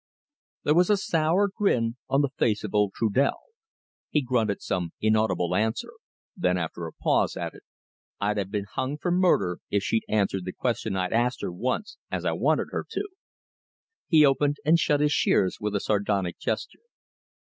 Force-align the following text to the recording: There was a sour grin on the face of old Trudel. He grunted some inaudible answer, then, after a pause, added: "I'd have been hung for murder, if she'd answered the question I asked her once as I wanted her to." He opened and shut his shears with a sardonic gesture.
There 0.63 0.73
was 0.73 0.89
a 0.89 0.97
sour 0.97 1.47
grin 1.55 1.95
on 2.09 2.23
the 2.23 2.31
face 2.35 2.63
of 2.63 2.73
old 2.73 2.93
Trudel. 2.95 3.37
He 4.09 4.19
grunted 4.23 4.59
some 4.59 4.93
inaudible 4.99 5.53
answer, 5.53 5.91
then, 6.35 6.57
after 6.57 6.87
a 6.87 6.91
pause, 6.93 7.37
added: 7.37 7.61
"I'd 8.19 8.37
have 8.39 8.49
been 8.49 8.65
hung 8.73 8.97
for 8.97 9.11
murder, 9.11 9.59
if 9.69 9.83
she'd 9.83 10.01
answered 10.09 10.45
the 10.45 10.53
question 10.53 10.95
I 10.95 11.09
asked 11.09 11.41
her 11.43 11.51
once 11.51 11.97
as 12.09 12.25
I 12.25 12.31
wanted 12.31 12.69
her 12.71 12.83
to." 12.89 13.09
He 14.07 14.25
opened 14.25 14.57
and 14.65 14.79
shut 14.79 15.01
his 15.01 15.11
shears 15.11 15.57
with 15.61 15.75
a 15.75 15.79
sardonic 15.79 16.39
gesture. 16.39 16.81